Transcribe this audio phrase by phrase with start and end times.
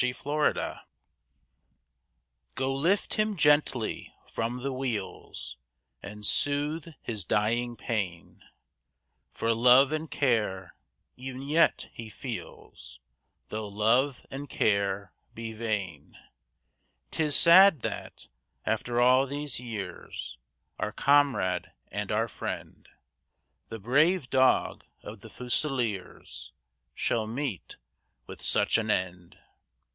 [0.01, 0.79] THE FUSILIERS' DOG
[2.55, 5.57] Go lift him gently from the wheels,
[6.01, 8.41] And soothe his dying pain,
[9.31, 10.73] For love and care
[11.19, 12.99] e'en yet he feels
[13.49, 16.17] Though love and care be vain;
[17.11, 18.27] 'Tis sad that,
[18.65, 20.39] after all these years,
[20.79, 22.89] Our comrade and our friend,
[23.69, 26.53] The brave dog of the Fusiliers,
[26.95, 27.77] Should meet
[28.25, 29.37] with such an end.